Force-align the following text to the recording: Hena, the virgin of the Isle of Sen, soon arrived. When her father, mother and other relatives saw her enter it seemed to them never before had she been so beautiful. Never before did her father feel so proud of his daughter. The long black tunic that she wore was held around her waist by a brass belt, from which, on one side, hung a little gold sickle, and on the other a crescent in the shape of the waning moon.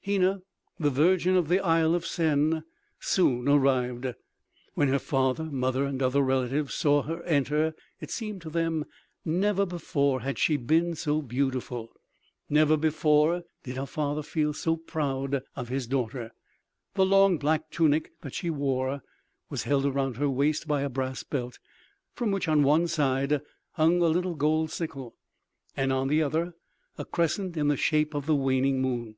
Hena, 0.00 0.40
the 0.80 0.90
virgin 0.90 1.36
of 1.36 1.46
the 1.46 1.60
Isle 1.60 1.94
of 1.94 2.04
Sen, 2.04 2.64
soon 2.98 3.46
arrived. 3.46 4.14
When 4.74 4.88
her 4.88 4.98
father, 4.98 5.44
mother 5.44 5.84
and 5.84 6.02
other 6.02 6.22
relatives 6.22 6.74
saw 6.74 7.02
her 7.02 7.22
enter 7.22 7.72
it 8.00 8.10
seemed 8.10 8.42
to 8.42 8.50
them 8.50 8.84
never 9.24 9.64
before 9.64 10.22
had 10.22 10.40
she 10.40 10.56
been 10.56 10.96
so 10.96 11.22
beautiful. 11.22 11.92
Never 12.50 12.76
before 12.76 13.44
did 13.62 13.76
her 13.76 13.86
father 13.86 14.24
feel 14.24 14.52
so 14.52 14.76
proud 14.76 15.44
of 15.54 15.68
his 15.68 15.86
daughter. 15.86 16.32
The 16.94 17.06
long 17.06 17.38
black 17.38 17.70
tunic 17.70 18.10
that 18.22 18.34
she 18.34 18.50
wore 18.50 19.04
was 19.50 19.62
held 19.62 19.86
around 19.86 20.16
her 20.16 20.28
waist 20.28 20.66
by 20.66 20.82
a 20.82 20.90
brass 20.90 21.22
belt, 21.22 21.60
from 22.12 22.32
which, 22.32 22.48
on 22.48 22.64
one 22.64 22.88
side, 22.88 23.40
hung 23.74 24.02
a 24.02 24.06
little 24.08 24.34
gold 24.34 24.72
sickle, 24.72 25.14
and 25.76 25.92
on 25.92 26.08
the 26.08 26.24
other 26.24 26.54
a 26.98 27.04
crescent 27.04 27.56
in 27.56 27.68
the 27.68 27.76
shape 27.76 28.14
of 28.14 28.26
the 28.26 28.34
waning 28.34 28.82
moon. 28.82 29.14